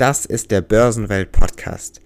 Das 0.00 0.24
ist 0.24 0.50
der 0.50 0.62
Börsenwelt 0.62 1.30
Podcast. 1.30 2.00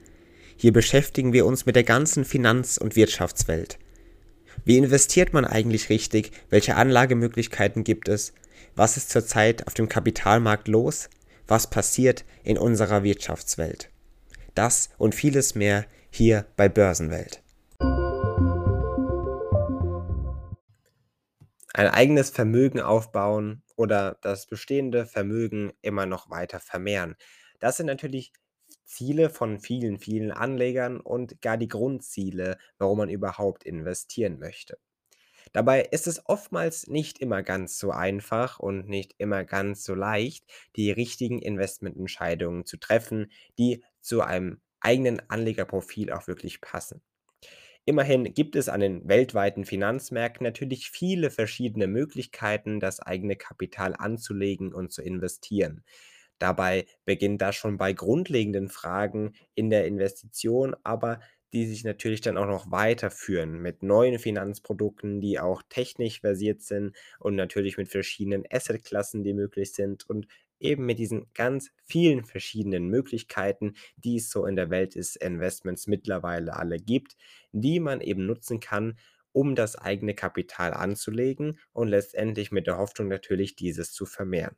Hier 0.56 0.72
beschäftigen 0.72 1.32
wir 1.32 1.46
uns 1.46 1.64
mit 1.64 1.76
der 1.76 1.84
ganzen 1.84 2.24
Finanz- 2.24 2.76
und 2.76 2.96
Wirtschaftswelt. 2.96 3.78
Wie 4.64 4.78
investiert 4.78 5.32
man 5.32 5.44
eigentlich 5.44 5.90
richtig? 5.90 6.32
Welche 6.50 6.74
Anlagemöglichkeiten 6.74 7.84
gibt 7.84 8.08
es? 8.08 8.34
Was 8.74 8.96
ist 8.96 9.10
zurzeit 9.10 9.68
auf 9.68 9.74
dem 9.74 9.88
Kapitalmarkt 9.88 10.66
los? 10.66 11.08
Was 11.46 11.70
passiert 11.70 12.24
in 12.42 12.58
unserer 12.58 13.04
Wirtschaftswelt? 13.04 13.90
Das 14.56 14.90
und 14.98 15.14
vieles 15.14 15.54
mehr 15.54 15.86
hier 16.10 16.46
bei 16.56 16.68
Börsenwelt. 16.68 17.44
Ein 21.74 21.86
eigenes 21.86 22.30
Vermögen 22.30 22.80
aufbauen 22.80 23.62
oder 23.76 24.18
das 24.20 24.46
bestehende 24.46 25.06
Vermögen 25.06 25.72
immer 25.80 26.06
noch 26.06 26.28
weiter 26.28 26.58
vermehren. 26.58 27.14
Das 27.64 27.78
sind 27.78 27.86
natürlich 27.86 28.34
Ziele 28.84 29.30
von 29.30 29.58
vielen, 29.58 29.98
vielen 29.98 30.32
Anlegern 30.32 31.00
und 31.00 31.40
gar 31.40 31.56
die 31.56 31.66
Grundziele, 31.66 32.58
warum 32.76 32.98
man 32.98 33.08
überhaupt 33.08 33.64
investieren 33.64 34.38
möchte. 34.38 34.76
Dabei 35.52 35.82
ist 35.82 36.06
es 36.06 36.26
oftmals 36.26 36.88
nicht 36.88 37.20
immer 37.20 37.42
ganz 37.42 37.78
so 37.78 37.90
einfach 37.92 38.60
und 38.60 38.88
nicht 38.88 39.14
immer 39.18 39.44
ganz 39.44 39.84
so 39.84 39.94
leicht, 39.94 40.44
die 40.76 40.90
richtigen 40.90 41.40
Investmententscheidungen 41.40 42.66
zu 42.66 42.76
treffen, 42.76 43.32
die 43.58 43.82
zu 44.02 44.20
einem 44.22 44.60
eigenen 44.80 45.22
Anlegerprofil 45.30 46.12
auch 46.12 46.26
wirklich 46.28 46.60
passen. 46.60 47.02
Immerhin 47.86 48.34
gibt 48.34 48.56
es 48.56 48.68
an 48.68 48.80
den 48.80 49.08
weltweiten 49.08 49.64
Finanzmärkten 49.64 50.44
natürlich 50.44 50.90
viele 50.90 51.30
verschiedene 51.30 51.86
Möglichkeiten, 51.86 52.80
das 52.80 53.00
eigene 53.00 53.36
Kapital 53.36 53.94
anzulegen 53.98 54.74
und 54.74 54.92
zu 54.92 55.02
investieren. 55.02 55.84
Dabei 56.44 56.84
beginnt 57.06 57.40
das 57.40 57.56
schon 57.56 57.78
bei 57.78 57.94
grundlegenden 57.94 58.68
Fragen 58.68 59.32
in 59.54 59.70
der 59.70 59.86
Investition, 59.86 60.76
aber 60.84 61.20
die 61.54 61.64
sich 61.66 61.84
natürlich 61.84 62.20
dann 62.20 62.36
auch 62.36 62.46
noch 62.46 62.70
weiterführen 62.70 63.62
mit 63.62 63.82
neuen 63.82 64.18
Finanzprodukten, 64.18 65.22
die 65.22 65.40
auch 65.40 65.62
technisch 65.70 66.20
versiert 66.20 66.60
sind 66.60 66.94
und 67.18 67.34
natürlich 67.34 67.78
mit 67.78 67.88
verschiedenen 67.88 68.44
Assetklassen, 68.50 69.22
die 69.24 69.32
möglich 69.32 69.72
sind 69.72 70.06
und 70.10 70.26
eben 70.60 70.84
mit 70.84 70.98
diesen 70.98 71.28
ganz 71.32 71.70
vielen 71.82 72.24
verschiedenen 72.24 72.88
Möglichkeiten, 72.88 73.72
die 73.96 74.16
es 74.16 74.28
so 74.28 74.44
in 74.44 74.54
der 74.56 74.68
Welt 74.68 74.96
des 74.96 75.16
Investments 75.16 75.86
mittlerweile 75.86 76.56
alle 76.56 76.76
gibt, 76.78 77.16
die 77.52 77.80
man 77.80 78.02
eben 78.02 78.26
nutzen 78.26 78.60
kann, 78.60 78.98
um 79.32 79.54
das 79.54 79.76
eigene 79.76 80.14
Kapital 80.14 80.74
anzulegen 80.74 81.58
und 81.72 81.88
letztendlich 81.88 82.52
mit 82.52 82.66
der 82.66 82.76
Hoffnung 82.76 83.08
natürlich 83.08 83.56
dieses 83.56 83.92
zu 83.94 84.04
vermehren. 84.04 84.56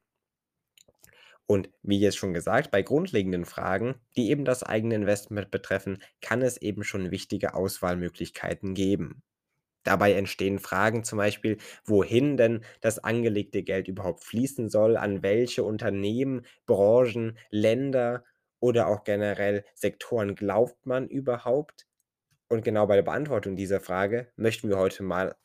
Und 1.47 1.70
wie 1.83 1.98
jetzt 2.00 2.16
schon 2.19 2.34
gesagt, 2.34 2.70
bei 2.70 2.83
grundlegenden 2.83 3.44
Fragen, 3.44 3.97
die 4.16 4.30
eben 4.30 4.44
das 4.44 4.62
eigene 4.62 4.94
Investment 4.97 5.50
betreffen, 5.50 6.02
kann 6.20 6.42
es 6.42 6.56
eben 6.56 6.83
schon 6.84 7.11
wichtige 7.11 7.55
Auswahlmöglichkeiten 7.55 8.75
geben. 8.75 9.22
Dabei 9.84 10.12
entstehen 10.14 10.58
Fragen 10.58 11.05
zum 11.05 11.19
Beispiel, 11.19 11.58
wohin 11.84 12.36
denn 12.36 12.64
das 12.80 12.98
angelegte 12.98 13.62
Geld 13.62 13.89
überhaupt 13.89 14.24
fließen 14.24 14.69
soll, 14.69 14.97
an 14.97 15.22
welche 15.22 15.64
Unternehmen, 15.64 16.44
Branchen, 16.67 17.39
Länder 17.50 18.24
oder 18.61 18.89
auch 18.89 19.05
generell 19.05 19.64
Sektoren 19.74 20.34
glaubt 20.34 20.84
man 20.86 21.08
überhaupt? 21.08 21.86
Und 22.48 22.64
genau 22.64 22.86
bei 22.86 22.97
der 22.97 23.02
Beantwortung 23.02 23.56
dieser 23.56 23.80
Frage 23.80 24.33
möchten 24.36 24.69
wir 24.69 24.78
heute 24.78 25.02
mal 25.05 25.36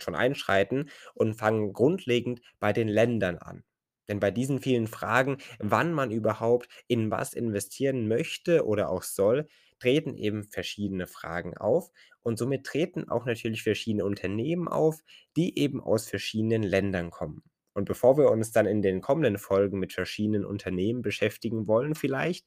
schon 0.00 0.14
einschreiten 0.14 0.90
und 1.14 1.34
fangen 1.34 1.72
grundlegend 1.74 2.40
bei 2.60 2.72
den 2.72 2.88
Ländern 2.88 3.38
an. 3.38 3.64
Denn 4.10 4.20
bei 4.20 4.30
diesen 4.30 4.60
vielen 4.60 4.88
Fragen, 4.88 5.38
wann 5.60 5.94
man 5.94 6.10
überhaupt 6.10 6.68
in 6.88 7.10
was 7.10 7.32
investieren 7.32 8.08
möchte 8.08 8.66
oder 8.66 8.90
auch 8.90 9.02
soll, 9.04 9.48
treten 9.78 10.16
eben 10.16 10.44
verschiedene 10.44 11.06
Fragen 11.06 11.56
auf 11.56 11.90
und 12.22 12.38
somit 12.38 12.64
treten 12.66 13.08
auch 13.08 13.24
natürlich 13.24 13.62
verschiedene 13.62 14.04
Unternehmen 14.04 14.68
auf, 14.68 15.00
die 15.36 15.58
eben 15.58 15.80
aus 15.82 16.08
verschiedenen 16.08 16.62
Ländern 16.62 17.10
kommen. 17.10 17.42
Und 17.72 17.86
bevor 17.86 18.18
wir 18.18 18.30
uns 18.30 18.52
dann 18.52 18.66
in 18.66 18.82
den 18.82 19.00
kommenden 19.00 19.38
Folgen 19.38 19.78
mit 19.78 19.92
verschiedenen 19.94 20.44
Unternehmen 20.44 21.02
beschäftigen 21.02 21.66
wollen 21.66 21.94
vielleicht, 21.94 22.46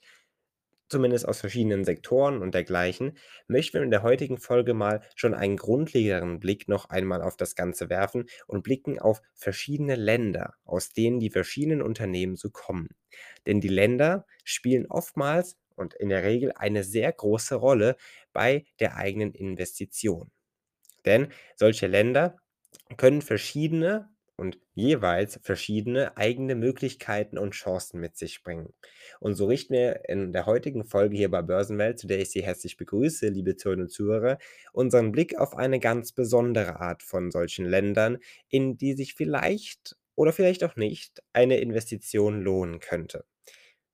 zumindest 0.94 1.28
aus 1.28 1.42
verschiedenen 1.42 1.84
Sektoren 1.84 2.42
und 2.42 2.54
dergleichen, 2.54 3.18
möchten 3.48 3.76
wir 3.80 3.84
in 3.84 3.92
der 3.92 4.04
heutigen 4.04 4.38
Folge 4.38 4.74
mal 4.74 5.02
schon 5.16 5.34
einen 5.34 5.58
grundlegeren 5.58 6.40
Blick 6.40 6.70
noch 6.70 6.90
einmal 6.90 7.22
auf 7.22 7.36
das 7.36 7.56
Ganze 7.56 7.90
werfen 7.90 8.28
und 8.48 8.64
blicken 8.64 9.00
auf 9.00 9.22
verschiedene 9.34 9.96
Länder, 9.96 10.54
aus 10.64 10.90
denen 10.94 11.20
die 11.20 11.32
verschiedenen 11.32 11.82
Unternehmen 11.82 12.36
so 12.38 12.50
kommen. 12.50 12.90
Denn 13.46 13.60
die 13.60 13.68
Länder 13.68 14.26
spielen 14.46 14.86
oftmals 14.88 15.58
und 15.76 15.94
in 15.96 16.10
der 16.10 16.24
Regel 16.24 16.54
eine 16.54 16.84
sehr 16.84 17.12
große 17.12 17.56
Rolle 17.56 17.98
bei 18.32 18.66
der 18.80 18.96
eigenen 18.96 19.34
Investition. 19.34 20.32
Denn 21.06 21.30
solche 21.56 21.88
Länder 21.88 22.38
können 22.98 23.22
verschiedene 23.22 24.10
und 24.38 24.60
jeweils 24.74 25.40
verschiedene 25.44 26.18
eigene 26.18 26.56
Möglichkeiten 26.56 27.38
und 27.38 27.52
Chancen 27.52 28.00
mit 28.00 28.18
sich 28.18 28.44
bringen. 28.44 28.74
Und 29.20 29.36
so 29.36 29.46
richten 29.46 29.74
wir 29.74 30.10
in 30.10 30.34
der 30.34 30.46
heutigen 30.46 30.86
Folge 30.86 31.16
hier 31.16 31.30
bei 31.30 31.42
Börsenwelt, 31.42 32.00
zu 32.00 32.08
der 32.08 32.20
ich 32.20 32.32
Sie 32.32 32.44
herzlich 32.44 32.78
begrüße, 32.78 33.28
liebe 33.28 33.56
Zuhörerinnen 33.56 33.86
und 33.86 33.92
Zuhörer, 33.92 34.38
unseren 34.72 35.12
Blick 35.12 35.38
auf 35.38 35.56
eine 35.56 35.80
ganz 35.80 36.12
besondere 36.12 36.80
Art 36.80 37.04
von 37.04 37.32
solchen 37.32 37.66
Ländern, 37.66 38.18
in 38.50 38.78
die 38.78 38.94
sich 38.94 39.14
vielleicht 39.14 39.96
oder 40.16 40.34
vielleicht 40.34 40.64
auch 40.64 40.76
nicht 40.76 41.22
eine 41.34 41.58
Investition 41.58 42.42
lohnen 42.42 42.80
könnte. 42.80 43.26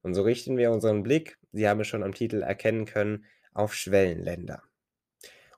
Und 0.02 0.14
so 0.14 0.22
richten 0.22 0.58
wir 0.58 0.72
unseren 0.72 1.04
Blick, 1.04 1.38
Sie 1.52 1.68
haben 1.68 1.82
es 1.82 1.88
schon 1.88 2.04
am 2.04 2.14
Titel 2.14 2.42
erkennen 2.42 2.86
können, 2.86 3.26
auf 3.54 3.74
Schwellenländer 3.74 4.64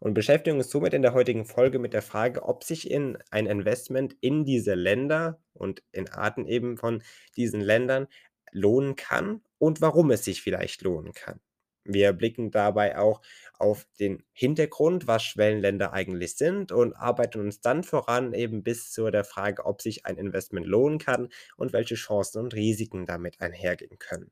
und 0.02 0.16
beschäftigen 0.16 0.58
uns 0.58 0.72
somit 0.72 0.94
in 0.96 1.04
der 1.04 1.14
heutigen 1.14 1.46
Folge 1.46 1.78
mit 1.78 1.94
der 1.94 2.02
Frage, 2.02 2.42
ob 2.44 2.64
sich 2.64 2.90
in 2.90 3.20
ein 3.30 3.46
Investment 3.46 4.18
in 4.20 4.46
diese 4.46 4.74
Länder 4.74 5.40
und 5.54 5.84
in 5.92 6.10
Arten 6.10 6.48
eben 6.48 6.76
von 6.78 7.04
diesen 7.38 7.62
Ländern 7.62 8.08
lohnen 8.52 8.96
kann 8.96 9.42
und 9.60 9.80
warum 9.80 10.10
es 10.10 10.26
sich 10.26 10.42
vielleicht 10.42 10.82
lohnen 10.82 11.14
kann. 11.14 11.40
Wir 11.84 12.14
blicken 12.14 12.50
dabei 12.52 12.98
auch 12.98 13.22
auf 13.60 13.88
den 14.00 14.24
Hintergrund, 14.34 15.06
was 15.06 15.24
Schwellenländer 15.24 15.94
eigentlich 15.94 16.36
sind 16.36 16.72
und 16.72 16.94
arbeiten 16.96 17.40
uns 17.40 17.62
dann 17.62 17.84
voran 17.84 18.34
eben 18.34 18.64
bis 18.64 18.92
zu 18.92 19.10
der 19.12 19.24
Frage, 19.24 19.66
ob 19.66 19.82
sich 19.84 20.06
ein 20.08 20.18
Investment 20.18 20.66
lohnen 20.66 20.98
kann 20.98 21.30
und 21.58 21.74
welche 21.74 21.96
Chancen 21.96 22.40
und 22.40 22.56
Risiken 22.56 23.06
damit 23.06 23.40
einhergehen 23.40 24.00
können. 24.00 24.32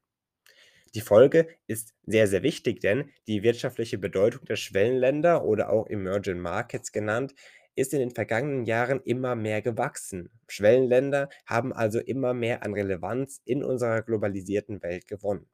Die 0.95 1.01
Folge 1.01 1.47
ist 1.67 1.94
sehr, 2.05 2.27
sehr 2.27 2.44
wichtig, 2.44 2.79
denn 2.79 3.11
die 3.27 3.44
wirtschaftliche 3.44 3.97
Bedeutung 3.97 4.45
der 4.45 4.55
Schwellenländer 4.55 5.45
oder 5.45 5.69
auch 5.72 5.88
Emerging 5.88 6.39
Markets 6.39 6.91
genannt, 6.91 7.33
ist 7.75 7.94
in 7.94 8.00
den 8.00 8.11
vergangenen 8.11 8.66
Jahren 8.66 9.01
immer 9.03 9.35
mehr 9.35 9.61
gewachsen. 9.61 10.29
Schwellenländer 10.47 11.29
haben 11.45 11.72
also 11.73 11.99
immer 11.99 12.33
mehr 12.33 12.63
an 12.63 12.73
Relevanz 12.73 13.41
in 13.45 13.63
unserer 13.63 14.01
globalisierten 14.01 14.81
Welt 14.83 15.07
gewonnen. 15.07 15.47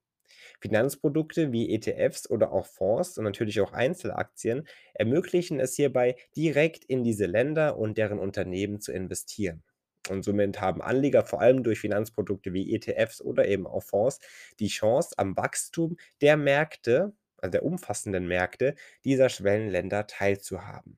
Finanzprodukte 0.62 1.52
wie 1.52 1.74
ETFs 1.74 2.30
oder 2.30 2.52
auch 2.52 2.66
Fonds 2.66 3.18
und 3.18 3.26
natürlich 3.26 3.62
auch 3.62 3.74
Einzelaktien 3.74 4.68
ermöglichen 4.94 5.60
es 5.60 5.76
hierbei, 5.76 6.16
direkt 6.36 6.86
in 6.86 7.04
diese 7.04 7.26
Länder 7.26 7.78
und 7.78 7.98
deren 7.98 8.20
Unternehmen 8.20 8.80
zu 8.82 8.92
investieren. 8.92 9.64
Und 10.10 10.24
somit 10.24 10.62
haben 10.62 10.82
Anleger 10.82 11.24
vor 11.24 11.42
allem 11.42 11.64
durch 11.64 11.80
Finanzprodukte 11.80 12.54
wie 12.54 12.74
ETFs 12.74 13.22
oder 13.22 13.48
eben 13.48 13.68
auch 13.68 13.84
Fonds 13.84 14.20
die 14.60 14.68
Chance 14.68 15.16
am 15.18 15.36
Wachstum 15.38 15.98
der 16.22 16.38
Märkte, 16.38 17.14
also 17.38 17.52
der 17.52 17.64
umfassenden 17.64 18.28
Märkte 18.28 18.76
dieser 19.04 19.30
Schwellenländer 19.30 20.08
teilzuhaben. 20.08 20.98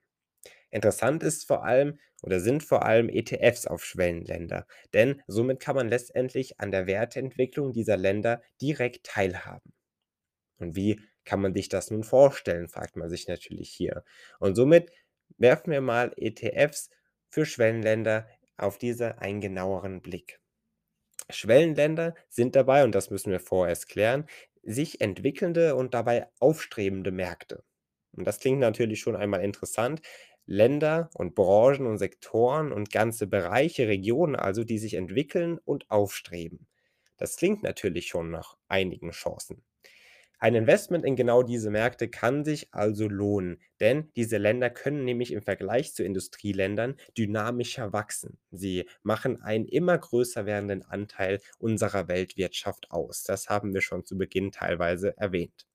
Interessant 0.69 1.23
ist 1.23 1.47
vor 1.47 1.63
allem 1.63 1.99
oder 2.21 2.39
sind 2.39 2.63
vor 2.63 2.85
allem 2.85 3.09
ETFs 3.09 3.67
auf 3.67 3.85
Schwellenländer, 3.85 4.65
denn 4.93 5.21
somit 5.27 5.59
kann 5.59 5.75
man 5.75 5.87
letztendlich 5.87 6.59
an 6.59 6.71
der 6.71 6.87
Werteentwicklung 6.87 7.73
dieser 7.73 7.95
Länder 7.95 8.41
direkt 8.61 9.05
teilhaben. 9.05 9.73
Und 10.59 10.75
wie 10.75 10.99
kann 11.25 11.41
man 11.41 11.53
sich 11.53 11.69
das 11.69 11.91
nun 11.91 12.03
vorstellen, 12.03 12.67
fragt 12.67 12.95
man 12.95 13.09
sich 13.09 13.27
natürlich 13.27 13.69
hier. 13.69 14.03
Und 14.39 14.55
somit 14.55 14.91
werfen 15.37 15.71
wir 15.71 15.81
mal 15.81 16.13
ETFs 16.17 16.89
für 17.29 17.45
Schwellenländer 17.45 18.27
auf 18.57 18.77
diese 18.77 19.19
einen 19.19 19.41
genaueren 19.41 20.01
Blick. 20.01 20.39
Schwellenländer 21.29 22.15
sind 22.29 22.55
dabei, 22.55 22.83
und 22.83 22.93
das 22.95 23.09
müssen 23.09 23.31
wir 23.31 23.39
vorerst 23.39 23.87
klären, 23.89 24.25
sich 24.63 25.01
entwickelnde 25.01 25.75
und 25.75 25.93
dabei 25.93 26.27
aufstrebende 26.39 27.11
Märkte. 27.11 27.63
Und 28.13 28.25
das 28.25 28.39
klingt 28.39 28.59
natürlich 28.59 28.99
schon 28.99 29.15
einmal 29.15 29.41
interessant. 29.43 30.01
Länder 30.45 31.09
und 31.13 31.35
Branchen 31.35 31.85
und 31.87 31.97
Sektoren 31.97 32.71
und 32.71 32.91
ganze 32.91 33.27
Bereiche, 33.27 33.87
Regionen 33.87 34.35
also, 34.35 34.63
die 34.63 34.77
sich 34.79 34.93
entwickeln 34.95 35.59
und 35.59 35.89
aufstreben. 35.91 36.67
Das 37.17 37.35
klingt 37.37 37.63
natürlich 37.63 38.07
schon 38.07 38.31
nach 38.31 38.57
einigen 38.67 39.11
Chancen. 39.11 39.63
Ein 40.39 40.53
Investment 40.53 41.03
in 41.03 41.15
genau 41.15 41.41
diese 41.41 41.71
Märkte 41.71 42.09
kann 42.09 42.45
sich 42.45 42.71
also 42.71 43.07
lohnen, 43.07 43.59
denn 43.79 44.11
diese 44.15 44.37
Länder 44.37 44.69
können 44.69 45.03
nämlich 45.03 45.31
im 45.31 45.41
Vergleich 45.41 45.95
zu 45.95 46.03
Industrieländern 46.03 46.95
dynamischer 47.17 47.91
wachsen. 47.91 48.37
Sie 48.51 48.87
machen 49.01 49.41
einen 49.41 49.65
immer 49.65 49.97
größer 49.97 50.45
werdenden 50.45 50.83
Anteil 50.83 51.39
unserer 51.57 52.07
Weltwirtschaft 52.07 52.91
aus. 52.91 53.23
Das 53.23 53.49
haben 53.49 53.73
wir 53.73 53.81
schon 53.81 54.05
zu 54.05 54.15
Beginn 54.15 54.51
teilweise 54.51 55.17
erwähnt. 55.17 55.65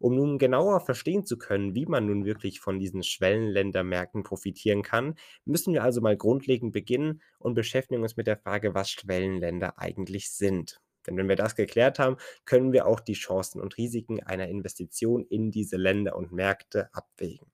Um 0.00 0.14
nun 0.14 0.38
genauer 0.38 0.80
verstehen 0.80 1.26
zu 1.26 1.36
können, 1.36 1.74
wie 1.74 1.84
man 1.84 2.06
nun 2.06 2.24
wirklich 2.24 2.60
von 2.60 2.78
diesen 2.78 3.02
Schwellenländermärkten 3.02 4.22
profitieren 4.22 4.82
kann, 4.82 5.16
müssen 5.44 5.74
wir 5.74 5.82
also 5.82 6.00
mal 6.00 6.16
grundlegend 6.16 6.72
beginnen 6.72 7.20
und 7.38 7.54
beschäftigen 7.54 8.02
uns 8.02 8.16
mit 8.16 8.26
der 8.26 8.38
Frage, 8.38 8.74
was 8.74 8.90
Schwellenländer 8.90 9.78
eigentlich 9.78 10.30
sind. 10.30 10.80
Denn 11.08 11.16
wenn 11.16 11.28
wir 11.28 11.36
das 11.36 11.56
geklärt 11.56 11.98
haben, 11.98 12.18
können 12.44 12.72
wir 12.72 12.86
auch 12.86 13.00
die 13.00 13.14
Chancen 13.14 13.60
und 13.60 13.78
Risiken 13.78 14.22
einer 14.22 14.48
Investition 14.48 15.24
in 15.24 15.50
diese 15.50 15.76
Länder 15.76 16.14
und 16.16 16.32
Märkte 16.32 16.90
abwägen. 16.92 17.50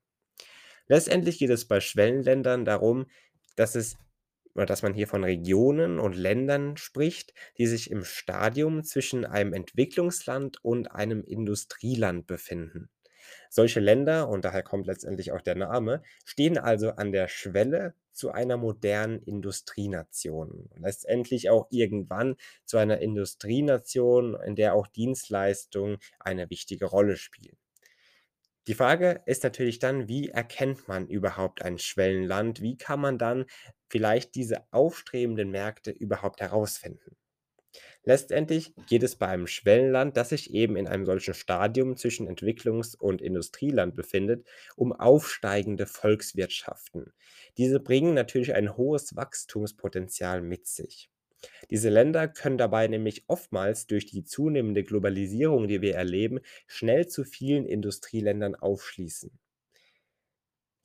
Letztendlich 0.88 1.38
geht 1.38 1.50
es 1.50 1.66
bei 1.66 1.80
Schwellenländern 1.80 2.64
darum, 2.64 3.06
dass 3.56 3.74
es 3.74 3.96
dass 4.56 4.82
man 4.82 4.94
hier 4.94 5.08
von 5.08 5.24
Regionen 5.24 5.98
und 5.98 6.14
Ländern 6.14 6.76
spricht, 6.76 7.34
die 7.58 7.66
sich 7.66 7.90
im 7.90 8.04
Stadium 8.04 8.84
zwischen 8.84 9.24
einem 9.24 9.52
Entwicklungsland 9.52 10.62
und 10.62 10.92
einem 10.92 11.24
Industrieland 11.24 12.28
befinden. 12.28 12.88
Solche 13.50 13.80
Länder, 13.80 14.28
und 14.28 14.44
daher 14.44 14.62
kommt 14.62 14.86
letztendlich 14.86 15.32
auch 15.32 15.40
der 15.40 15.54
Name, 15.56 16.02
stehen 16.24 16.58
also 16.58 16.90
an 16.90 17.12
der 17.12 17.28
Schwelle 17.28 17.94
zu 18.12 18.30
einer 18.30 18.56
modernen 18.56 19.20
Industrienation. 19.22 20.70
Letztendlich 20.76 21.50
auch 21.50 21.66
irgendwann 21.70 22.36
zu 22.64 22.78
einer 22.78 22.98
Industrienation, 23.00 24.36
in 24.44 24.56
der 24.56 24.74
auch 24.74 24.86
Dienstleistungen 24.86 25.98
eine 26.20 26.48
wichtige 26.50 26.86
Rolle 26.86 27.16
spielen. 27.16 27.56
Die 28.68 28.74
Frage 28.74 29.22
ist 29.24 29.42
natürlich 29.42 29.78
dann, 29.78 30.06
wie 30.06 30.28
erkennt 30.28 30.86
man 30.86 31.08
überhaupt 31.08 31.62
ein 31.62 31.78
Schwellenland? 31.78 32.60
Wie 32.60 32.76
kann 32.76 33.00
man 33.00 33.16
dann 33.16 33.46
vielleicht 33.88 34.34
diese 34.34 34.70
aufstrebenden 34.70 35.50
Märkte 35.50 35.90
überhaupt 35.92 36.40
herausfinden? 36.42 37.16
Letztendlich 38.04 38.74
geht 38.86 39.02
es 39.02 39.16
bei 39.16 39.28
einem 39.28 39.46
Schwellenland, 39.46 40.16
das 40.16 40.28
sich 40.30 40.52
eben 40.52 40.76
in 40.76 40.86
einem 40.86 41.06
solchen 41.06 41.34
Stadium 41.34 41.96
zwischen 41.96 42.28
Entwicklungs- 42.28 42.96
und 42.96 43.22
Industrieland 43.22 43.94
befindet, 43.94 44.46
um 44.76 44.92
aufsteigende 44.92 45.86
Volkswirtschaften. 45.86 47.12
Diese 47.56 47.80
bringen 47.80 48.14
natürlich 48.14 48.54
ein 48.54 48.76
hohes 48.76 49.16
Wachstumspotenzial 49.16 50.42
mit 50.42 50.66
sich. 50.66 51.10
Diese 51.70 51.90
Länder 51.90 52.28
können 52.28 52.58
dabei 52.58 52.88
nämlich 52.88 53.24
oftmals 53.28 53.86
durch 53.86 54.06
die 54.06 54.24
zunehmende 54.24 54.82
Globalisierung, 54.82 55.68
die 55.68 55.82
wir 55.82 55.94
erleben, 55.94 56.40
schnell 56.66 57.06
zu 57.06 57.24
vielen 57.24 57.66
Industrieländern 57.66 58.54
aufschließen. 58.54 59.38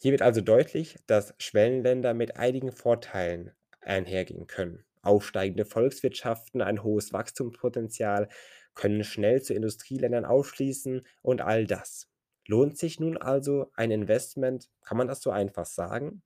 Hier 0.01 0.11
wird 0.11 0.21
also 0.21 0.41
deutlich, 0.41 0.97
dass 1.07 1.33
Schwellenländer 1.37 2.13
mit 2.13 2.35
einigen 2.35 2.73
Vorteilen 2.73 3.51
einhergehen 3.79 4.47
können. 4.47 4.83
Aufsteigende 5.01 5.65
Volkswirtschaften, 5.65 6.61
ein 6.61 6.83
hohes 6.83 7.13
Wachstumspotenzial, 7.13 8.29
können 8.75 9.03
schnell 9.03 9.41
zu 9.41 9.53
Industrieländern 9.53 10.25
aufschließen 10.25 11.01
und 11.21 11.41
all 11.41 11.65
das. 11.65 12.07
Lohnt 12.47 12.77
sich 12.77 12.99
nun 12.99 13.17
also 13.17 13.71
ein 13.75 13.91
Investment? 13.91 14.69
Kann 14.81 14.97
man 14.97 15.07
das 15.07 15.21
so 15.21 15.31
einfach 15.31 15.65
sagen? 15.65 16.23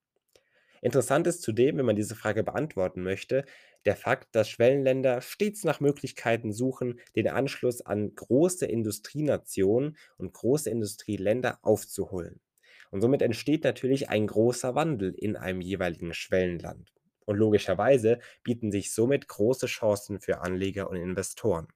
Interessant 0.82 1.28
ist 1.28 1.42
zudem, 1.42 1.78
wenn 1.78 1.86
man 1.86 1.96
diese 1.96 2.16
Frage 2.16 2.44
beantworten 2.44 3.04
möchte, 3.04 3.46
der 3.86 3.96
Fakt, 3.96 4.36
dass 4.36 4.50
Schwellenländer 4.50 5.22
stets 5.22 5.64
nach 5.64 5.80
Möglichkeiten 5.80 6.52
suchen, 6.52 7.00
den 7.16 7.28
Anschluss 7.28 7.82
an 7.82 8.14
große 8.16 8.66
Industrienationen 8.66 9.98
und 10.18 10.34
große 10.34 10.70
Industrieländer 10.70 11.60
aufzuholen. 11.62 12.42
Und 12.92 13.02
somit 13.02 13.22
entsteht 13.22 13.64
natürlich 13.64 14.10
ein 14.10 14.28
großer 14.28 14.76
Wandel 14.76 15.14
in 15.18 15.36
einem 15.36 15.62
jeweiligen 15.62 16.14
Schwellenland. 16.14 16.94
Und 17.26 17.38
logischerweise 17.38 18.20
bieten 18.44 18.72
sich 18.72 18.94
somit 18.94 19.28
große 19.28 19.68
Chancen 19.68 20.20
für 20.20 20.42
Anleger 20.42 20.90
und 20.90 20.98
Investoren. 20.98 21.68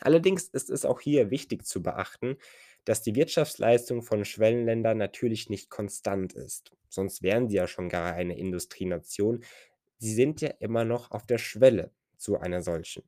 Allerdings 0.00 0.44
ist 0.48 0.70
es 0.70 0.84
auch 0.84 1.00
hier 1.00 1.30
wichtig 1.30 1.66
zu 1.66 1.82
beachten, 1.82 2.36
dass 2.84 3.02
die 3.02 3.14
Wirtschaftsleistung 3.14 4.02
von 4.02 4.24
Schwellenländern 4.24 4.96
natürlich 4.96 5.50
nicht 5.50 5.68
konstant 5.68 6.32
ist. 6.32 6.72
Sonst 6.88 7.22
wären 7.22 7.48
sie 7.48 7.56
ja 7.56 7.66
schon 7.66 7.88
gar 7.88 8.14
eine 8.14 8.38
Industrienation. 8.38 9.44
Sie 9.98 10.14
sind 10.14 10.40
ja 10.40 10.48
immer 10.58 10.84
noch 10.84 11.10
auf 11.10 11.26
der 11.26 11.38
Schwelle 11.38 11.92
zu 12.16 12.38
einer 12.38 12.62
solchen. 12.62 13.02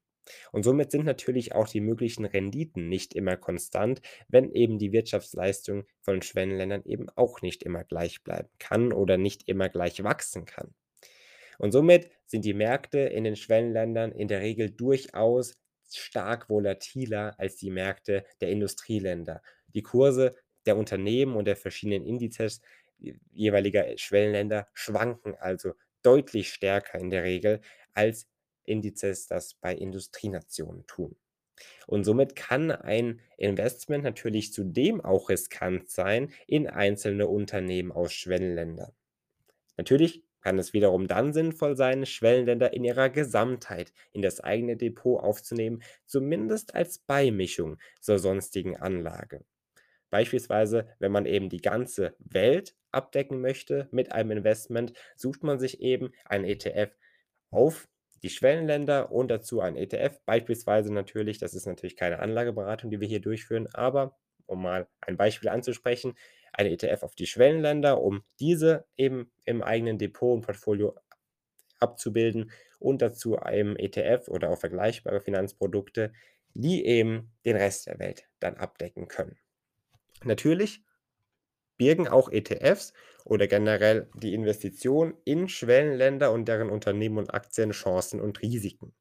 Und 0.52 0.62
somit 0.62 0.90
sind 0.92 1.04
natürlich 1.04 1.54
auch 1.54 1.69
die 1.69 1.80
möglichen 1.80 2.24
Renditen 2.24 2.88
nicht 2.88 3.14
immer 3.14 3.36
konstant, 3.36 4.00
wenn 4.28 4.52
eben 4.52 4.78
die 4.78 4.92
Wirtschaftsleistung 4.92 5.84
von 6.00 6.22
Schwellenländern 6.22 6.84
eben 6.84 7.08
auch 7.10 7.42
nicht 7.42 7.62
immer 7.62 7.84
gleich 7.84 8.22
bleiben 8.22 8.48
kann 8.58 8.92
oder 8.92 9.19
nicht 9.19 9.48
immer 9.48 9.69
gleich 9.69 10.04
wachsen 10.04 10.44
kann. 10.44 10.74
Und 11.58 11.72
somit 11.72 12.10
sind 12.26 12.44
die 12.44 12.54
Märkte 12.54 12.99
in 13.00 13.25
den 13.25 13.37
Schwellenländern 13.37 14.12
in 14.12 14.28
der 14.28 14.40
Regel 14.40 14.70
durchaus 14.70 15.54
stark 15.90 16.49
volatiler 16.49 17.34
als 17.38 17.56
die 17.56 17.70
Märkte 17.70 18.25
der 18.40 18.49
Industrieländer. 18.49 19.43
Die 19.75 19.82
Kurse 19.82 20.37
der 20.66 20.76
Unternehmen 20.76 21.37
und 21.37 21.46
der 21.46 21.56
verschiedenen 21.56 22.06
Indizes 22.06 22.60
jeweiliger 23.32 23.87
Schwellenländer 23.96 24.66
schwanken 24.75 25.34
also 25.34 25.75
deutlich 26.02 26.52
stärker 26.52 26.99
in 26.99 27.10
der 27.10 27.25
Regel 27.25 27.60
als 27.94 28.28
Indizes 28.64 29.26
das 29.26 29.55
bei 29.55 29.75
Industrienationen 29.75 30.87
tun. 30.87 31.16
Und 31.87 32.05
somit 32.05 32.37
kann 32.37 32.70
ein 32.70 33.20
Investment 33.37 34.05
natürlich 34.05 34.52
zudem 34.52 35.00
auch 35.00 35.28
riskant 35.28 35.90
sein 35.90 36.32
in 36.46 36.66
einzelne 36.66 37.26
Unternehmen 37.26 37.93
aus 37.93 38.12
Schwellenländern. 38.12 38.93
Natürlich 39.76 40.22
kann 40.43 40.59
es 40.59 40.73
wiederum 40.73 41.06
dann 41.06 41.33
sinnvoll 41.33 41.77
sein, 41.77 42.05
Schwellenländer 42.06 42.73
in 42.73 42.85
ihrer 42.85 43.11
Gesamtheit 43.11 43.93
in 44.12 44.23
das 44.23 44.41
eigene 44.41 44.77
Depot 44.77 45.23
aufzunehmen, 45.23 45.83
zumindest 46.06 46.75
als 46.75 46.99
Beimischung 46.99 47.79
zur 48.00 48.19
sonstigen 48.19 48.77
Anlage. 48.77 49.44
Beispielsweise, 50.11 50.89
wenn 50.99 51.12
man 51.12 51.27
eben 51.27 51.49
die 51.49 51.62
ganze 51.62 52.15
Welt 52.19 52.77
abdecken 52.91 53.41
möchte 53.41 53.89
mit 53.93 54.12
einem 54.12 54.31
Investment, 54.33 54.93
sucht 55.17 55.43
man 55.43 55.59
sich 55.59 55.81
eben 55.81 56.11
ein 56.27 56.44
ETF 56.44 56.94
auf 57.50 57.89
die 58.23 58.31
Schwellenländer 58.31 59.11
und 59.11 59.31
dazu 59.31 59.61
ein 59.61 59.77
ETF. 59.77 60.21
Beispielsweise 60.27 60.93
natürlich, 60.93 61.39
das 61.39 61.55
ist 61.55 61.67
natürlich 61.67 61.97
keine 61.97 62.19
Anlageberatung, 62.21 62.91
die 62.91 63.00
wir 63.00 63.09
hier 63.09 63.21
durchführen, 63.21 63.69
aber 63.73 64.19
um 64.47 64.62
mal 64.62 64.89
ein 65.00 65.17
Beispiel 65.17 65.49
anzusprechen, 65.49 66.15
ein 66.52 66.66
ETF 66.66 67.02
auf 67.02 67.14
die 67.14 67.26
Schwellenländer, 67.26 68.00
um 68.00 68.22
diese 68.40 68.87
eben 68.96 69.32
im 69.44 69.62
eigenen 69.62 69.99
Depot 69.99 70.34
und 70.34 70.43
Portfolio 70.43 70.94
abzubilden 71.78 72.50
und 72.78 73.02
dazu 73.02 73.38
einem 73.38 73.76
ETF 73.76 74.28
oder 74.28 74.50
auch 74.50 74.58
vergleichbare 74.58 75.20
Finanzprodukte, 75.20 76.12
die 76.54 76.84
eben 76.84 77.32
den 77.44 77.56
Rest 77.56 77.87
der 77.87 77.99
Welt 77.99 78.28
dann 78.40 78.56
abdecken 78.56 79.08
können. 79.08 79.37
Natürlich 80.24 80.84
birgen 81.79 82.06
auch 82.06 82.31
ETFs 82.31 82.93
oder 83.24 83.46
generell 83.46 84.08
die 84.15 84.34
Investition 84.34 85.15
in 85.24 85.48
Schwellenländer 85.48 86.32
und 86.32 86.46
deren 86.46 86.70
Unternehmen 86.70 87.19
und 87.19 87.34
Aktien 87.34 87.70
Chancen 87.70 88.20
und 88.20 88.43
Risiken. 88.43 88.94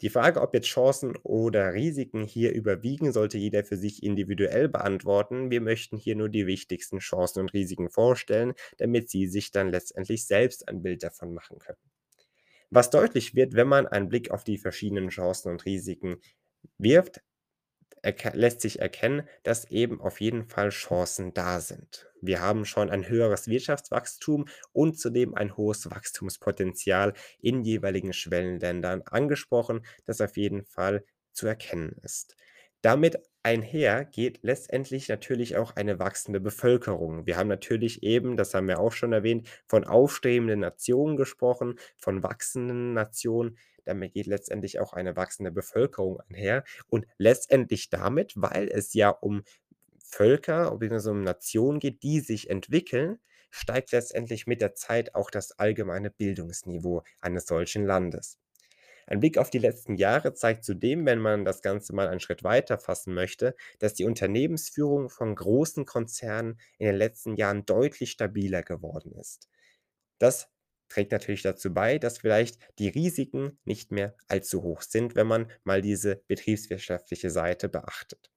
Die 0.00 0.08
Frage, 0.08 0.40
ob 0.40 0.54
jetzt 0.54 0.68
Chancen 0.68 1.16
oder 1.24 1.74
Risiken 1.74 2.24
hier 2.24 2.54
überwiegen, 2.54 3.12
sollte 3.12 3.36
jeder 3.36 3.64
für 3.64 3.76
sich 3.76 4.02
individuell 4.02 4.68
beantworten. 4.68 5.50
Wir 5.50 5.60
möchten 5.60 5.98
hier 5.98 6.16
nur 6.16 6.30
die 6.30 6.46
wichtigsten 6.46 7.00
Chancen 7.00 7.40
und 7.40 7.52
Risiken 7.52 7.90
vorstellen, 7.90 8.54
damit 8.78 9.10
Sie 9.10 9.26
sich 9.26 9.50
dann 9.50 9.70
letztendlich 9.70 10.26
selbst 10.26 10.68
ein 10.68 10.82
Bild 10.82 11.02
davon 11.02 11.34
machen 11.34 11.58
können. 11.58 11.78
Was 12.70 12.88
deutlich 12.88 13.34
wird, 13.34 13.54
wenn 13.54 13.68
man 13.68 13.86
einen 13.86 14.08
Blick 14.08 14.30
auf 14.30 14.44
die 14.44 14.56
verschiedenen 14.56 15.08
Chancen 15.08 15.50
und 15.50 15.66
Risiken 15.66 16.16
wirft, 16.78 17.20
lässt 18.32 18.60
sich 18.60 18.80
erkennen, 18.80 19.28
dass 19.42 19.70
eben 19.70 20.00
auf 20.00 20.20
jeden 20.20 20.44
Fall 20.44 20.70
Chancen 20.70 21.34
da 21.34 21.60
sind. 21.60 22.08
Wir 22.22 22.40
haben 22.40 22.64
schon 22.64 22.90
ein 22.90 23.08
höheres 23.08 23.48
Wirtschaftswachstum 23.48 24.46
und 24.72 24.98
zudem 24.98 25.34
ein 25.34 25.56
hohes 25.56 25.90
Wachstumspotenzial 25.90 27.14
in 27.40 27.62
jeweiligen 27.62 28.12
Schwellenländern 28.12 29.02
angesprochen, 29.02 29.84
das 30.06 30.20
auf 30.20 30.36
jeden 30.36 30.64
Fall 30.64 31.04
zu 31.32 31.46
erkennen 31.46 31.96
ist. 32.02 32.36
Damit 32.82 33.18
einher 33.42 34.04
geht 34.04 34.40
letztendlich 34.42 35.08
natürlich 35.08 35.56
auch 35.56 35.76
eine 35.76 35.98
wachsende 35.98 36.40
Bevölkerung. 36.40 37.26
Wir 37.26 37.36
haben 37.36 37.48
natürlich 37.48 38.02
eben, 38.02 38.36
das 38.36 38.54
haben 38.54 38.68
wir 38.68 38.80
auch 38.80 38.92
schon 38.92 39.12
erwähnt, 39.12 39.48
von 39.66 39.84
aufstrebenden 39.84 40.60
Nationen 40.60 41.16
gesprochen, 41.16 41.76
von 41.96 42.22
wachsenden 42.22 42.92
Nationen. 42.92 43.58
Damit 43.84 44.12
geht 44.12 44.26
letztendlich 44.26 44.78
auch 44.78 44.92
eine 44.92 45.16
wachsende 45.16 45.50
Bevölkerung 45.50 46.20
einher 46.28 46.64
und 46.88 47.06
letztendlich 47.18 47.90
damit, 47.90 48.34
weil 48.36 48.68
es 48.68 48.94
ja 48.94 49.08
um 49.10 49.42
Völker 50.02 50.76
bzw. 50.76 51.10
um 51.10 51.22
Nationen 51.22 51.78
geht, 51.78 52.02
die 52.02 52.20
sich 52.20 52.50
entwickeln, 52.50 53.18
steigt 53.50 53.92
letztendlich 53.92 54.46
mit 54.46 54.60
der 54.60 54.74
Zeit 54.74 55.14
auch 55.14 55.30
das 55.30 55.58
allgemeine 55.58 56.10
Bildungsniveau 56.10 57.02
eines 57.20 57.46
solchen 57.46 57.84
Landes. 57.84 58.38
Ein 59.10 59.18
Blick 59.18 59.38
auf 59.38 59.50
die 59.50 59.58
letzten 59.58 59.96
Jahre 59.96 60.34
zeigt 60.34 60.64
zudem, 60.64 61.04
wenn 61.04 61.18
man 61.18 61.44
das 61.44 61.62
Ganze 61.62 61.92
mal 61.92 62.06
einen 62.06 62.20
Schritt 62.20 62.44
weiter 62.44 62.78
fassen 62.78 63.12
möchte, 63.12 63.56
dass 63.80 63.92
die 63.92 64.04
Unternehmensführung 64.04 65.10
von 65.10 65.34
großen 65.34 65.84
Konzernen 65.84 66.60
in 66.78 66.86
den 66.86 66.94
letzten 66.94 67.34
Jahren 67.34 67.66
deutlich 67.66 68.12
stabiler 68.12 68.62
geworden 68.62 69.12
ist. 69.18 69.48
Das 70.18 70.48
trägt 70.88 71.10
natürlich 71.10 71.42
dazu 71.42 71.74
bei, 71.74 71.98
dass 71.98 72.18
vielleicht 72.18 72.60
die 72.78 72.88
Risiken 72.88 73.58
nicht 73.64 73.90
mehr 73.90 74.16
allzu 74.28 74.62
hoch 74.62 74.82
sind, 74.82 75.16
wenn 75.16 75.26
man 75.26 75.50
mal 75.64 75.82
diese 75.82 76.22
betriebswirtschaftliche 76.28 77.30
Seite 77.30 77.68
beachtet. 77.68 78.30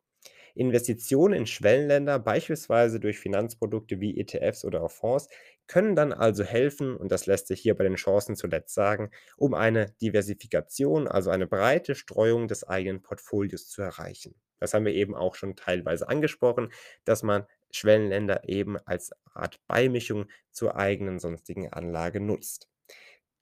Investitionen 0.55 1.33
in 1.33 1.45
Schwellenländer, 1.47 2.19
beispielsweise 2.19 2.99
durch 2.99 3.19
Finanzprodukte 3.19 3.99
wie 3.99 4.19
ETFs 4.19 4.65
oder 4.65 4.83
auch 4.83 4.91
Fonds, 4.91 5.27
können 5.67 5.95
dann 5.95 6.13
also 6.13 6.43
helfen, 6.43 6.95
und 6.97 7.11
das 7.11 7.25
lässt 7.25 7.47
sich 7.47 7.61
hier 7.61 7.75
bei 7.75 7.83
den 7.83 7.95
Chancen 7.95 8.35
zuletzt 8.35 8.73
sagen, 8.73 9.11
um 9.37 9.53
eine 9.53 9.91
Diversifikation, 10.01 11.07
also 11.07 11.29
eine 11.29 11.47
breite 11.47 11.95
Streuung 11.95 12.47
des 12.47 12.67
eigenen 12.67 13.01
Portfolios 13.01 13.67
zu 13.69 13.81
erreichen. 13.81 14.35
Das 14.59 14.73
haben 14.73 14.85
wir 14.85 14.93
eben 14.93 15.15
auch 15.15 15.35
schon 15.35 15.55
teilweise 15.55 16.07
angesprochen, 16.07 16.69
dass 17.05 17.23
man 17.23 17.45
Schwellenländer 17.71 18.47
eben 18.47 18.77
als 18.77 19.11
Art 19.33 19.59
Beimischung 19.67 20.27
zur 20.51 20.75
eigenen 20.75 21.19
sonstigen 21.19 21.71
Anlage 21.73 22.19
nutzt. 22.19 22.69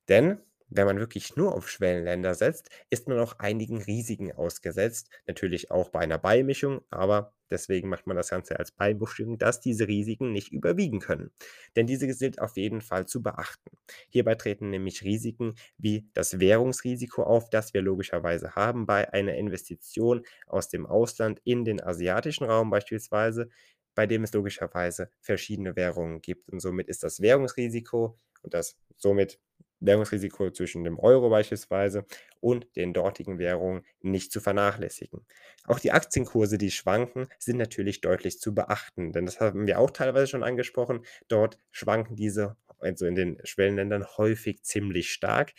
Denn 0.09 0.39
wenn 0.73 0.85
man 0.85 0.99
wirklich 0.99 1.35
nur 1.35 1.53
auf 1.53 1.69
Schwellenländer 1.69 2.33
setzt, 2.33 2.69
ist 2.89 3.07
man 3.07 3.19
auch 3.19 3.39
einigen 3.39 3.81
Risiken 3.81 4.31
ausgesetzt. 4.31 5.09
Natürlich 5.27 5.69
auch 5.69 5.89
bei 5.89 5.99
einer 5.99 6.17
Beimischung, 6.17 6.81
aber 6.89 7.33
deswegen 7.49 7.89
macht 7.89 8.07
man 8.07 8.15
das 8.15 8.29
Ganze 8.29 8.57
als 8.57 8.71
Beimischung, 8.71 9.37
dass 9.37 9.59
diese 9.59 9.87
Risiken 9.87 10.31
nicht 10.31 10.51
überwiegen 10.53 10.99
können. 10.99 11.31
Denn 11.75 11.87
diese 11.87 12.11
sind 12.13 12.39
auf 12.41 12.55
jeden 12.55 12.79
Fall 12.79 13.05
zu 13.05 13.21
beachten. 13.21 13.77
Hierbei 14.09 14.35
treten 14.35 14.69
nämlich 14.69 15.03
Risiken 15.03 15.55
wie 15.77 16.09
das 16.13 16.39
Währungsrisiko 16.39 17.23
auf, 17.23 17.49
das 17.49 17.73
wir 17.73 17.81
logischerweise 17.81 18.55
haben 18.55 18.85
bei 18.85 19.11
einer 19.11 19.35
Investition 19.35 20.23
aus 20.47 20.69
dem 20.69 20.85
Ausland 20.85 21.41
in 21.43 21.65
den 21.65 21.83
asiatischen 21.83 22.45
Raum 22.45 22.69
beispielsweise, 22.69 23.49
bei 23.93 24.07
dem 24.07 24.23
es 24.23 24.31
logischerweise 24.31 25.09
verschiedene 25.19 25.75
Währungen 25.75 26.21
gibt. 26.21 26.49
Und 26.49 26.61
somit 26.61 26.87
ist 26.87 27.03
das 27.03 27.19
Währungsrisiko 27.19 28.17
und 28.41 28.53
das 28.53 28.77
somit 28.95 29.39
Währungsrisiko 29.81 30.51
zwischen 30.51 30.83
dem 30.83 30.99
Euro 30.99 31.29
beispielsweise 31.29 32.05
und 32.39 32.67
den 32.75 32.93
dortigen 32.93 33.39
Währungen 33.39 33.85
nicht 34.01 34.31
zu 34.31 34.39
vernachlässigen. 34.39 35.25
Auch 35.65 35.79
die 35.79 35.91
Aktienkurse, 35.91 36.57
die 36.57 36.71
schwanken, 36.71 37.27
sind 37.39 37.57
natürlich 37.57 38.01
deutlich 38.01 38.39
zu 38.39 38.53
beachten, 38.53 39.11
denn 39.11 39.25
das 39.25 39.39
haben 39.39 39.67
wir 39.67 39.79
auch 39.79 39.91
teilweise 39.91 40.27
schon 40.27 40.43
angesprochen. 40.43 41.05
Dort 41.27 41.59
schwanken 41.71 42.15
diese, 42.15 42.57
also 42.79 43.05
in 43.05 43.15
den 43.15 43.39
Schwellenländern, 43.43 44.05
häufig 44.17 44.63
ziemlich 44.63 45.11
stark, 45.11 45.53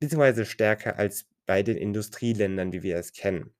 beziehungsweise 0.00 0.44
stärker 0.46 0.98
als 0.98 1.26
bei 1.46 1.62
den 1.62 1.76
Industrieländern, 1.76 2.72
wie 2.72 2.82
wir 2.82 2.96
es 2.96 3.12
kennen. 3.12 3.54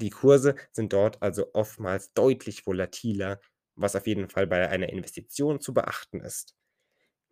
Die 0.00 0.10
Kurse 0.10 0.56
sind 0.72 0.92
dort 0.92 1.22
also 1.22 1.52
oftmals 1.54 2.12
deutlich 2.14 2.66
volatiler, 2.66 3.40
was 3.76 3.96
auf 3.96 4.06
jeden 4.06 4.28
Fall 4.28 4.46
bei 4.46 4.68
einer 4.68 4.88
Investition 4.90 5.60
zu 5.60 5.74
beachten 5.74 6.20
ist. 6.20 6.56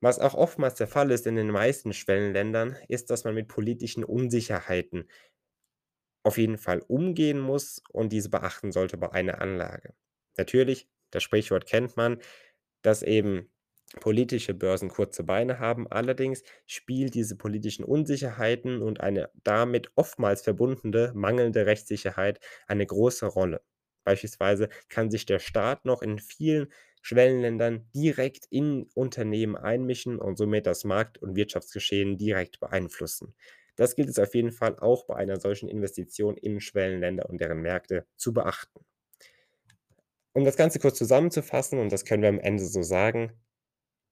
Was 0.00 0.18
auch 0.18 0.34
oftmals 0.34 0.74
der 0.74 0.88
Fall 0.88 1.10
ist 1.12 1.26
in 1.26 1.36
den 1.36 1.50
meisten 1.52 1.92
Schwellenländern, 1.92 2.76
ist, 2.88 3.10
dass 3.10 3.24
man 3.24 3.34
mit 3.34 3.46
politischen 3.48 4.02
Unsicherheiten 4.04 5.08
auf 6.22 6.38
jeden 6.38 6.58
Fall 6.58 6.80
umgehen 6.88 7.38
muss 7.38 7.82
und 7.92 8.12
diese 8.12 8.28
beachten 8.30 8.72
sollte 8.72 8.96
bei 8.98 9.12
einer 9.12 9.40
Anlage. 9.40 9.94
Natürlich, 10.36 10.88
das 11.10 11.22
Sprichwort 11.22 11.66
kennt 11.66 11.96
man, 11.96 12.18
dass 12.82 13.02
eben 13.02 13.50
politische 14.00 14.54
Börsen 14.54 14.88
kurze 14.90 15.24
Beine 15.24 15.58
haben. 15.60 15.88
Allerdings 15.90 16.42
spielt 16.66 17.14
diese 17.14 17.36
politischen 17.36 17.84
Unsicherheiten 17.84 18.82
und 18.82 19.00
eine 19.00 19.30
damit 19.44 19.90
oftmals 19.96 20.42
verbundene 20.42 21.12
mangelnde 21.14 21.66
Rechtssicherheit 21.66 22.40
eine 22.66 22.86
große 22.86 23.26
Rolle. 23.26 23.62
Beispielsweise 24.04 24.68
kann 24.88 25.10
sich 25.10 25.26
der 25.26 25.38
Staat 25.38 25.84
noch 25.86 26.02
in 26.02 26.18
vielen 26.18 26.68
Schwellenländern 27.02 27.88
direkt 27.94 28.46
in 28.50 28.88
Unternehmen 28.94 29.56
einmischen 29.56 30.18
und 30.18 30.36
somit 30.36 30.66
das 30.66 30.84
Markt- 30.84 31.18
und 31.18 31.36
Wirtschaftsgeschehen 31.36 32.16
direkt 32.16 32.60
beeinflussen. 32.60 33.34
Das 33.76 33.94
gilt 33.94 34.08
es 34.08 34.18
auf 34.18 34.34
jeden 34.34 34.52
Fall 34.52 34.78
auch 34.78 35.06
bei 35.06 35.16
einer 35.16 35.38
solchen 35.40 35.68
Investition 35.68 36.36
in 36.36 36.60
Schwellenländer 36.60 37.28
und 37.30 37.40
deren 37.40 37.60
Märkte 37.62 38.06
zu 38.16 38.32
beachten. 38.32 38.84
Um 40.32 40.44
das 40.44 40.56
Ganze 40.56 40.78
kurz 40.78 40.96
zusammenzufassen, 40.98 41.78
und 41.78 41.92
das 41.92 42.04
können 42.04 42.22
wir 42.22 42.28
am 42.28 42.40
Ende 42.40 42.64
so 42.64 42.82
sagen, 42.82 43.32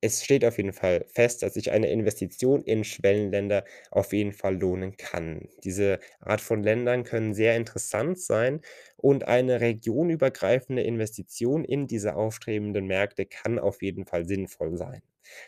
es 0.03 0.25
steht 0.25 0.45
auf 0.45 0.59
jeden 0.59 0.73
Fall 0.75 1.07
fest, 1.09 1.43
dass 1.43 1.55
sich 1.55 1.73
eine 1.73 1.91
Investition 1.91 2.63
in 2.63 2.85
Schwellenländer 2.85 3.65
auf 3.91 4.13
jeden 4.13 4.33
Fall 4.33 4.57
lohnen 4.59 4.97
kann. 4.97 5.49
Diese 5.65 6.01
Art 6.21 6.41
von 6.43 6.63
Ländern 6.63 7.05
können 7.05 7.35
sehr 7.35 7.57
interessant 7.57 8.21
sein 8.21 8.63
und 9.07 9.29
eine 9.29 9.61
regionübergreifende 9.61 10.83
Investition 10.83 11.65
in 11.65 11.87
diese 11.87 12.17
aufstrebenden 12.17 12.87
Märkte 12.87 13.25
kann 13.27 13.59
auf 13.61 13.81
jeden 13.83 14.05
Fall 14.05 14.27
sinnvoll 14.27 14.77
sein. 14.77 15.03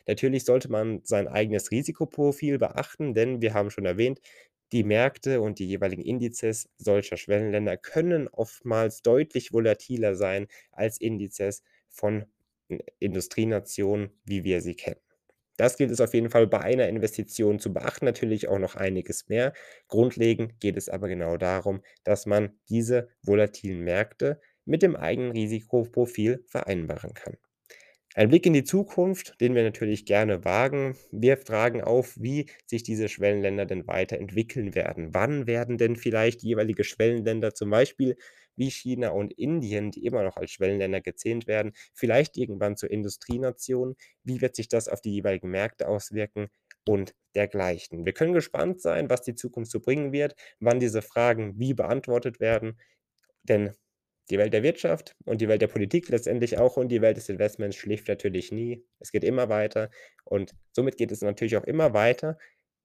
Natürlich 0.07 0.45
sollte 0.45 0.71
man 0.71 1.01
sein 1.05 1.27
eigenes 1.29 1.71
Risikoprofil 1.73 2.59
beachten, 2.59 3.15
denn 3.15 3.41
wir 3.43 3.55
haben 3.55 3.71
schon 3.71 3.85
erwähnt, 3.87 4.21
die 4.73 4.85
Märkte 4.85 5.41
und 5.41 5.59
die 5.59 5.67
jeweiligen 5.67 6.03
Indizes 6.03 6.69
solcher 6.77 7.17
Schwellenländer 7.17 7.77
können 7.77 8.29
oftmals 8.29 9.03
deutlich 9.03 9.53
volatiler 9.53 10.15
sein 10.15 10.47
als 10.73 11.01
Indizes 11.01 11.63
von 11.89 12.27
Industrienationen, 13.01 14.11
wie 14.25 14.45
wir 14.45 14.61
sie 14.61 14.75
kennen. 14.77 15.01
Das 15.59 15.77
gilt 15.77 15.91
es 15.91 16.01
auf 16.01 16.15
jeden 16.15 16.31
Fall 16.31 16.47
bei 16.47 16.61
einer 16.61 16.89
Investition 16.89 17.59
zu 17.59 17.73
beachten, 17.75 18.07
natürlich 18.07 18.49
auch 18.49 18.59
noch 18.59 18.77
einiges 18.77 19.29
mehr. 19.29 19.53
Grundlegend 19.89 20.59
geht 20.61 20.77
es 20.79 20.89
aber 20.89 21.09
genau 21.09 21.37
darum, 21.37 21.83
dass 22.05 22.25
man 22.27 22.59
diese 22.71 23.09
volatilen 23.23 23.81
Märkte 23.83 24.41
mit 24.65 24.83
dem 24.83 24.97
eigenen 24.97 25.33
Risikoprofil 25.33 26.45
vereinbaren 26.49 27.13
kann. 27.15 27.37
Ein 28.15 28.29
Blick 28.31 28.47
in 28.47 28.53
die 28.55 28.65
Zukunft, 28.65 29.35
den 29.41 29.55
wir 29.55 29.63
natürlich 29.63 30.05
gerne 30.07 30.45
wagen, 30.45 30.97
wirft 31.13 31.47
Fragen 31.47 31.83
auf, 31.83 32.17
wie 32.21 32.47
sich 32.67 32.83
diese 32.83 33.09
Schwellenländer 33.09 33.67
denn 33.67 33.87
weiterentwickeln 33.87 34.75
werden. 34.75 35.15
Wann 35.15 35.47
werden 35.47 35.79
denn 35.79 35.95
vielleicht 35.97 36.43
jeweilige 36.43 36.85
Schwellenländer, 36.85 37.55
zum 37.55 37.71
Beispiel 37.71 38.17
wie 38.57 38.71
China 38.71 39.11
und 39.11 39.33
Indien, 39.35 39.91
die 39.93 40.05
immer 40.05 40.23
noch 40.25 40.37
als 40.37 40.51
Schwellenländer 40.51 41.01
gezähnt 41.01 41.47
werden, 41.47 41.73
vielleicht 41.95 42.37
irgendwann 42.37 42.77
zur 42.77 42.91
Industrienation? 42.91 43.95
Wie 44.25 44.41
wird 44.41 44.57
sich 44.57 44.69
das 44.69 44.89
auf 44.89 45.01
die 45.01 45.13
jeweiligen 45.13 45.51
Märkte 45.51 45.87
auswirken? 45.89 46.49
Und 46.87 47.15
dergleichen. 47.35 48.07
Wir 48.07 48.15
können 48.15 48.33
gespannt 48.33 48.81
sein, 48.81 49.11
was 49.11 49.21
die 49.21 49.35
Zukunft 49.35 49.71
so 49.71 49.79
bringen 49.81 50.11
wird, 50.11 50.35
wann 50.59 50.81
diese 50.81 51.03
Fragen 51.03 51.59
wie 51.59 51.75
beantwortet 51.75 52.41
werden, 52.41 52.79
denn 53.43 53.73
die 54.31 54.39
Welt 54.39 54.53
der 54.53 54.63
Wirtschaft 54.63 55.17
und 55.25 55.41
die 55.41 55.49
Welt 55.49 55.63
der 55.63 55.69
Politik 55.69 56.09
letztendlich 56.09 56.59
auch 56.59 56.77
und 56.77 56.89
die 56.89 57.01
Welt 57.01 57.17
des 57.17 57.29
Investments 57.29 57.77
schläft 57.77 58.09
natürlich 58.09 58.53
nie. 58.53 58.85
Es 58.99 59.13
geht 59.13 59.25
immer 59.25 59.49
weiter 59.49 59.91
und 60.25 60.55
somit 60.73 60.97
geht 60.97 61.13
es 61.13 61.23
natürlich 61.23 61.57
auch 61.57 61.65
immer 61.65 61.95
weiter, 61.95 62.39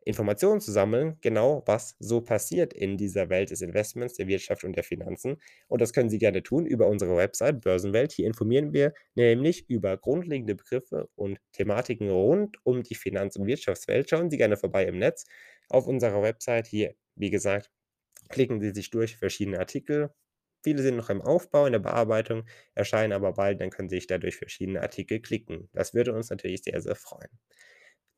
Informationen 0.05 0.59
zu 0.59 0.71
sammeln, 0.71 1.17
genau 1.21 1.63
was 1.65 1.95
so 1.99 2.21
passiert 2.21 2.73
in 2.73 2.97
dieser 2.97 3.29
Welt 3.29 3.51
des 3.51 3.61
Investments, 3.61 4.15
der 4.15 4.27
Wirtschaft 4.27 4.63
und 4.63 4.75
der 4.75 4.83
Finanzen. 4.83 5.37
Und 5.67 5.81
das 5.81 5.93
können 5.93 6.09
Sie 6.09 6.17
gerne 6.17 6.43
tun 6.43 6.65
über 6.65 6.87
unsere 6.87 7.15
Website 7.15 7.61
Börsenwelt. 7.61 8.11
Hier 8.11 8.27
informieren 8.27 8.73
wir 8.73 8.93
nämlich 9.15 9.69
über 9.69 9.97
grundlegende 9.97 10.55
Begriffe 10.55 11.09
und 11.15 11.39
Thematiken 11.53 12.09
rund 12.09 12.57
um 12.63 12.83
die 12.83 12.95
Finanz- 12.95 13.35
und 13.35 13.47
Wirtschaftswelt. 13.47 14.09
Schauen 14.09 14.29
Sie 14.29 14.37
gerne 14.37 14.57
vorbei 14.57 14.85
im 14.85 14.97
Netz 14.97 15.25
auf 15.69 15.87
unserer 15.87 16.21
Website. 16.21 16.67
Hier, 16.67 16.95
wie 17.15 17.29
gesagt, 17.29 17.69
klicken 18.29 18.59
Sie 18.61 18.71
sich 18.71 18.89
durch 18.89 19.17
verschiedene 19.17 19.59
Artikel, 19.59 20.13
Viele 20.63 20.81
sind 20.81 20.97
noch 20.97 21.09
im 21.09 21.21
Aufbau, 21.21 21.65
in 21.65 21.73
der 21.73 21.79
Bearbeitung, 21.79 22.45
erscheinen 22.75 23.13
aber 23.13 23.33
bald, 23.33 23.61
dann 23.61 23.69
können 23.69 23.89
Sie 23.89 23.97
sich 23.97 24.07
da 24.07 24.17
durch 24.17 24.37
verschiedene 24.37 24.81
Artikel 24.81 25.19
klicken. 25.21 25.69
Das 25.73 25.93
würde 25.93 26.13
uns 26.13 26.29
natürlich 26.29 26.63
sehr, 26.63 26.81
sehr 26.81 26.95
freuen. 26.95 27.29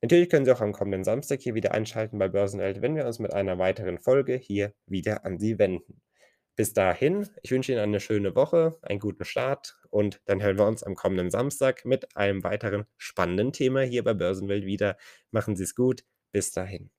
Natürlich 0.02 0.30
können 0.30 0.46
Sie 0.46 0.52
auch 0.52 0.62
am 0.62 0.74
kommenden 0.74 1.04
Samstag 1.04 1.42
hier 1.42 1.56
wieder 1.56 1.74
einschalten 1.74 2.20
bei 2.20 2.28
Börsenwelt, 2.28 2.82
wenn 2.82 2.96
wir 2.96 3.06
uns 3.08 3.20
mit 3.20 3.34
einer 3.34 3.58
weiteren 3.58 3.98
Folge 3.98 4.36
hier 4.36 4.74
wieder 4.86 5.26
an 5.26 5.40
Sie 5.40 5.58
wenden. 5.58 6.02
Bis 6.56 6.74
dahin, 6.74 7.28
ich 7.44 7.52
wünsche 7.52 7.72
Ihnen 7.74 7.82
eine 7.82 8.00
schöne 8.00 8.36
Woche, 8.36 8.78
einen 8.82 9.00
guten 9.00 9.26
Start 9.26 9.76
und 9.90 10.22
dann 10.26 10.42
hören 10.42 10.58
wir 10.58 10.68
uns 10.68 10.84
am 10.84 10.96
kommenden 10.96 11.32
Samstag 11.32 11.84
mit 11.86 12.16
einem 12.16 12.44
weiteren 12.44 12.86
spannenden 12.98 13.52
Thema 13.52 13.82
hier 13.82 14.04
bei 14.04 14.14
Börsenwelt 14.14 14.66
wieder. 14.66 14.98
Machen 15.32 15.56
Sie 15.58 15.64
es 15.64 15.76
gut, 15.76 16.04
bis 16.32 16.52
dahin. 16.52 16.95